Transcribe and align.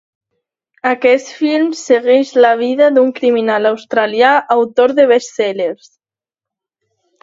Aquest 0.91 1.29
film 1.41 1.67
segueix 1.81 2.33
la 2.47 2.55
vida 2.63 2.89
d'un 2.97 3.13
criminal 3.21 3.71
australià 3.75 4.35
autor 4.59 4.99
de 5.03 5.09
best-sellers. 5.15 5.97